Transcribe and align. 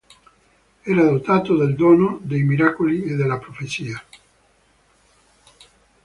Era 0.83 1.03
dotato 1.03 1.55
del 1.55 1.75
dono 1.75 2.17
dei 2.23 2.41
miracoli 2.41 3.03
e 3.03 3.13
della 3.13 3.37
profezia. 3.37 4.03